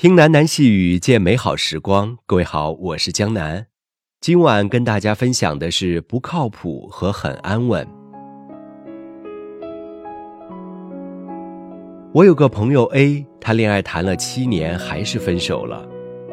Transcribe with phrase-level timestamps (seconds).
[0.00, 2.16] 听喃喃细语，见美好时光。
[2.24, 3.66] 各位好，我是江南。
[4.18, 7.86] 今晚跟大家分享的是不靠谱和很安稳。
[12.14, 15.86] 我有个朋友 A，他恋爱谈了七年，还是分手了。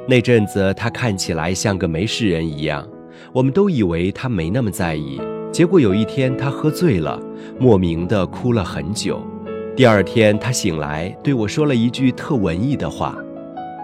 [0.08, 2.88] 那阵子他看起来像个没事人一样，
[3.34, 5.20] 我们都以为他没那么在意。
[5.52, 7.22] 结果有一天他喝醉了，
[7.60, 9.22] 莫名的哭了很久。
[9.76, 13.14] 第二天他醒来，对我说了一句特文艺的话。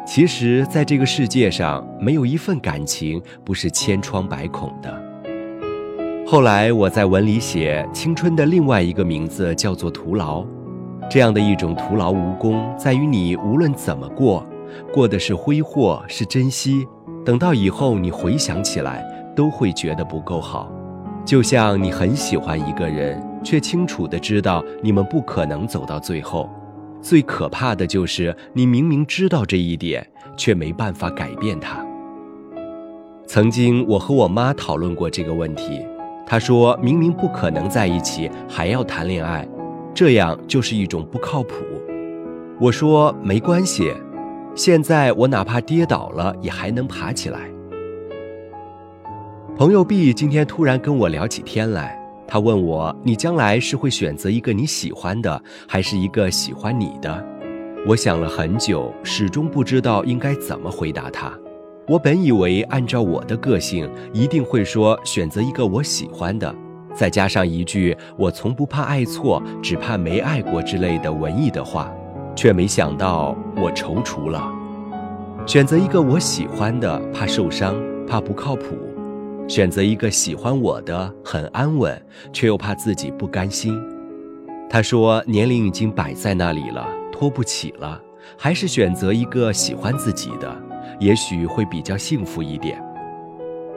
[0.05, 5.01] 其实，在这个世界上，没有一份感情不是千疮百孔的。
[6.27, 10.45] 后来，我在文里写，青春的另外一个名字叫做徒劳。
[11.09, 14.45] 这样的一种徒劳无功，在于你无论怎么过，
[14.91, 16.85] 过的是挥霍，是珍惜，
[17.25, 20.69] 等到以后你回想起来，都会觉得不够好。
[21.25, 26.49] 就像你很喜欢一个人，却清楚的知道你们不可能走到最后。
[27.03, 30.07] 最可怕的就是你明明知道这一点，
[30.37, 31.85] 却没办法改变它。
[33.27, 35.85] 曾经我和我妈讨论过这个问题，
[36.25, 39.45] 她说明明不可能在一起，还要谈恋爱，
[39.93, 41.55] 这样就是一种不靠谱。
[42.59, 43.93] 我说没关系，
[44.55, 47.39] 现在我哪怕跌倒了，也还能爬起来。
[49.57, 51.99] 朋友 B 今天突然跟我聊起天来。
[52.27, 57.23] 他问我：“你将来是会选择一个你喜欢的，还是一个喜欢你的？”
[57.85, 61.31] 我想了很久，始终不知道应该怎么回答他。
[61.87, 66.55] 我本以为按照我的个性，一定会说选择一个我喜欢的，
[66.93, 71.91] 再加上一句“我从不怕爱错，只怕没爱过”之类的文艺的话，
[72.35, 74.49] 却没想到我踌躇了。
[75.45, 77.75] 选择一个我喜欢的，怕受伤，
[78.07, 78.77] 怕不靠谱。
[79.47, 82.01] 选择一个喜欢我的，很安稳，
[82.31, 83.79] 却又怕自己不甘心。
[84.69, 88.01] 他说：“年龄已经摆在那里了，拖不起了，
[88.37, 90.55] 还是选择一个喜欢自己的，
[90.99, 92.81] 也许会比较幸福一点。”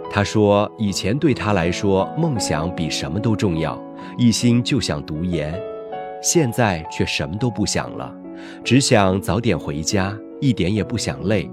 [0.08, 3.79] 他说：“以前对他来说，梦想比什么都重要，
[4.17, 5.52] 一心就想读研，
[6.23, 8.14] 现在却什么都不想了，
[8.64, 11.51] 只想早点回家，一点也不想累，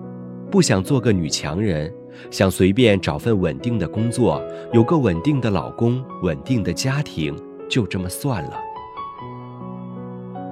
[0.54, 1.92] 不想做个女强人。”
[2.30, 4.40] 想随便找份稳定的工作，
[4.72, 7.36] 有个稳定的老公，稳定的家庭，
[7.68, 8.52] 就这么算了。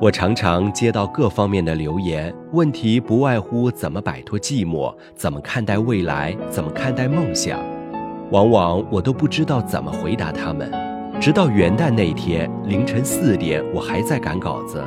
[0.01, 7.59] 我常常接到各方面的留言，问题不外乎怎么摆脱寂寞，怎么看待未来，怎么看待梦想。
[8.31, 10.71] 往往我都不知道怎么回答他们。
[11.21, 14.83] 直到元旦那天凌晨四点，我还在赶稿子，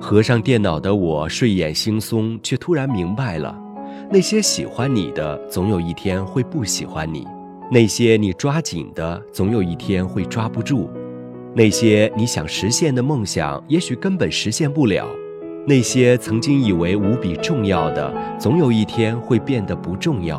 [0.00, 3.64] 合上电脑的我睡眼惺忪，却突然明白了。
[4.08, 7.24] 那些喜欢你的，总有一天会不喜欢你；
[7.72, 10.88] 那些你抓紧的，总有一天会抓不住；
[11.54, 15.04] 那些你想实现的梦想，也许根本实现不了；
[15.66, 20.38] 那些曾经以为无比重要的，总有一天会变得不重要。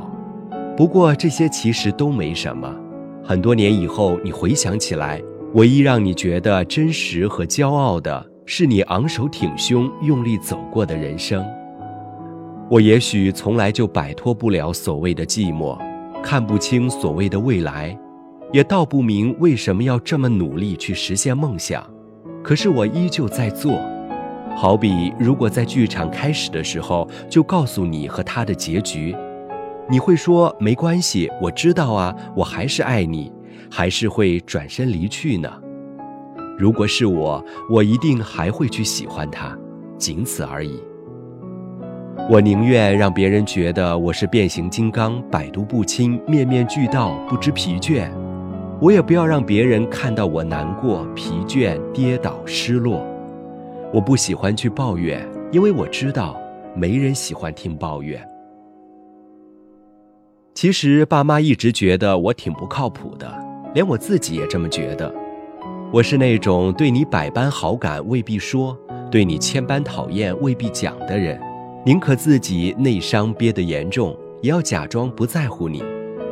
[0.77, 2.73] 不过这些其实都没什么。
[3.21, 5.21] 很多年以后，你回想起来，
[5.55, 11.45] 唯一让你觉得真实和骄傲的，是你昂首挺胸、用力走过的人生。
[12.69, 15.79] 我也许从来就摆脱不了所谓的寂寞，
[16.21, 17.97] 看不清所谓的未来，
[18.51, 21.81] 也道不明为什么要这么努力去实现梦想。
[22.43, 23.79] 可是我依旧在做。
[24.53, 29.15] 好比如果在剧场开始的时候就告诉你和他的结局，
[29.89, 33.31] 你会说没关系，我知道啊，我还是爱你，
[33.71, 35.49] 还是会转身离去呢？
[36.57, 39.57] 如果是我，我一定还会去喜欢他，
[39.97, 40.81] 仅此而已。
[42.29, 48.09] 我宁愿让别人觉得我是变形金刚，百毒不侵，面面俱到，不知疲倦。
[48.81, 53.01] 我也不要让别人看到我难过、疲倦、跌倒、失落。
[53.93, 56.37] 我不喜欢去抱怨，因为我知道
[56.75, 58.21] 没人喜欢听抱怨。
[60.53, 63.33] 其实爸妈一直觉得我挺不靠谱的，
[63.73, 65.09] 连我自己也这么觉得。
[65.93, 68.77] 我是那种对你百般好感未必说，
[69.09, 71.39] 对你千般讨厌未必讲的人。
[71.87, 75.79] 宁可自己内伤憋得严重，也要假装不在乎你；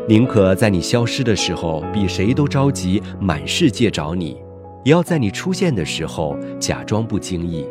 [0.05, 4.35] 宁可在你消失的时候比谁都着急，满世界找你，
[4.83, 7.65] 也要在你出现的时候假装不经意。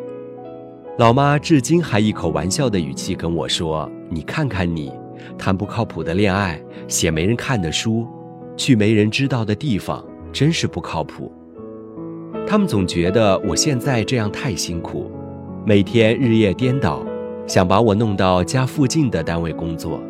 [0.97, 4.91] 老妈至今还一口玩笑的语气跟我说：“你看看你，
[5.37, 8.07] 谈不靠谱的恋爱，写没人看的书，
[8.57, 10.03] 去没人知道的地方，
[10.33, 11.31] 真是不靠谱。”
[12.49, 15.11] 他们总觉得我现在这样太辛苦，
[15.63, 17.05] 每天日夜颠倒。
[17.47, 20.01] 想把我弄到家附近的单位工作，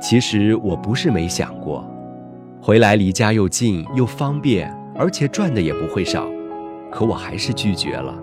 [0.00, 1.84] 其实我不是没想过，
[2.60, 6.26] 回来离家又近又方便，而且赚的也不会少，
[6.92, 8.14] 可我还是拒绝了。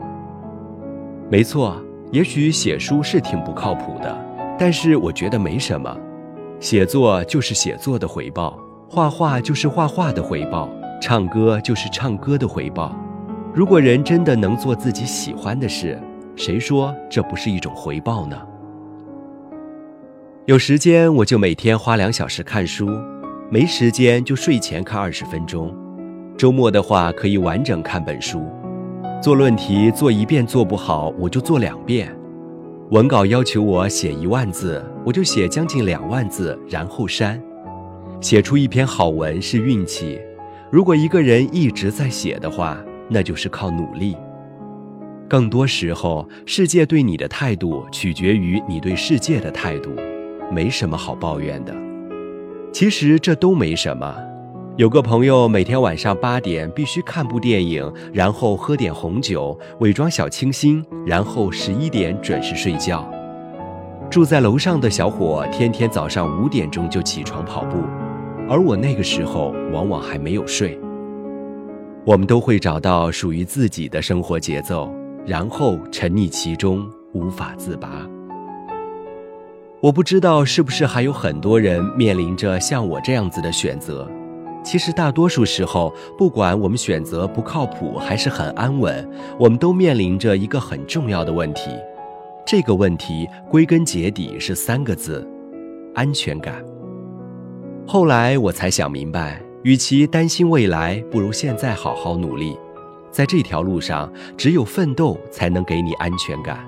[1.30, 1.76] 没错，
[2.12, 4.18] 也许写书是挺不靠谱的，
[4.58, 5.94] 但是我觉得没什么。
[6.62, 8.58] 写作就是写作的回报，
[8.90, 10.70] 画画就是画画的回报，
[11.02, 12.96] 唱歌就是唱歌的回报。
[13.54, 16.00] 如果人真的能做自己喜欢的事，
[16.44, 18.36] 谁说这不是一种回报呢？
[20.48, 22.90] 有时间我就每天花两小时看书，
[23.52, 25.72] 没时间就睡前看二十分钟。
[26.36, 28.44] 周末的话可以完整看本书。
[29.22, 32.12] 做论题做一遍做不好，我就做两遍。
[32.90, 37.40] 文稿要求我写一万字，我就写将近两万字，然后删。
[38.20, 40.20] 写出一篇好文是运气，
[40.72, 44.18] 如果一个人一直在写的话，那就是靠努力。
[45.32, 49.90] 更多时候，世界对你的态度取决于你对世界的态度。
[50.52, 51.74] 没什么好抱怨的，
[52.74, 54.14] 其实这都没什么。
[54.76, 63.10] 有个朋友每天晚上八点必须看部电影，然后喝点红酒，伪装小清新，然后十一点准时睡觉。
[64.10, 67.78] 住在楼上的小伙天天早上五点钟就起床跑步，
[68.50, 70.78] 而我那个时候往往还没有睡。
[72.04, 74.94] 我们都会找到属于自己的生活节奏，
[75.26, 78.08] 然后沉溺其中无法自拔。
[79.82, 84.08] 我不知道是不是还有很多人面临着像我这样子的选择。
[84.64, 89.10] 其实大多数时候，不管我们选择不靠谱还是很安稳，
[89.40, 91.72] 我们都面临着一个很重要的问题。
[92.46, 95.28] 这个问题归根结底是三个字：
[95.96, 96.64] 安全感。
[97.88, 102.56] 后来我才想明白，与其担心未来，不如现在好好努力。
[103.12, 106.60] 在这条路上，只有奋斗才能给你安全感。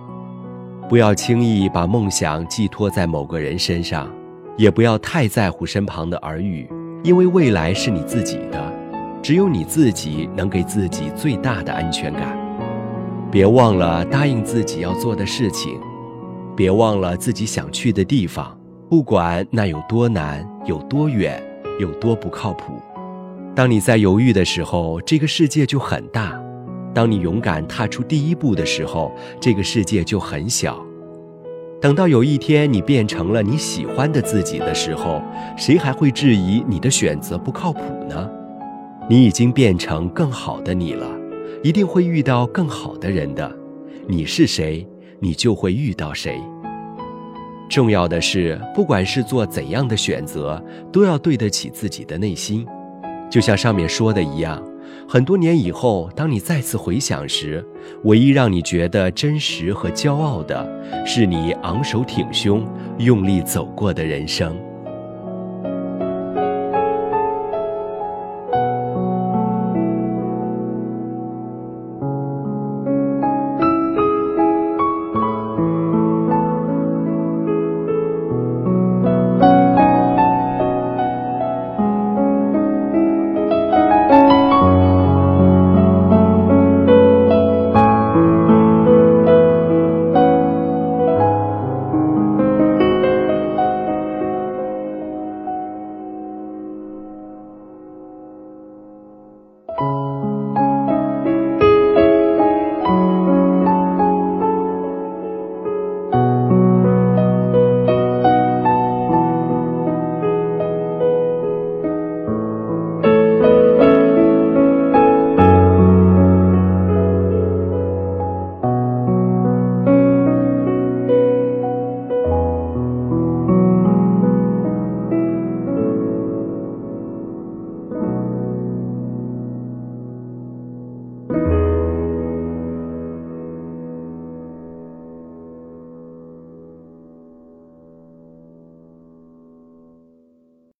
[0.89, 4.11] 不要轻易把梦想寄托在某个人身上，
[4.57, 6.69] 也不要太在乎身旁的耳语，
[7.03, 8.73] 因为未来是你自己的，
[9.21, 12.37] 只有你自己能给自己最大的安全感。
[13.31, 15.79] 别忘了答应自己要做的事情，
[16.55, 18.55] 别忘了自己想去的地方，
[18.89, 21.41] 不管那有多难、有多远、
[21.79, 22.73] 有多不靠谱。
[23.55, 26.41] 当你在犹豫的时候，这个世界就很大。
[26.91, 30.83] 当你勇敢踏出第一步的时候，这个世界就很小。
[31.79, 35.21] 等到有一天你变成了你喜欢的自己的时候，
[35.55, 38.27] 谁还会质疑你的选择不靠谱呢？
[39.07, 41.05] 你已经变成更好的你了，
[41.61, 43.51] 一定会遇到更好的人的。
[44.07, 44.87] 你是谁，
[45.19, 46.41] 你就会遇到谁。
[47.69, 52.65] 重要的是，不管是做怎样的选择，都要对得起自己的内心。
[53.33, 54.61] 就像上面说的一样。
[55.09, 57.65] 很多年以后，当你再次回想时，
[58.03, 62.63] 唯一让你觉得真实和骄傲的，是你昂首挺胸、
[62.99, 64.55] 用力走过的人生。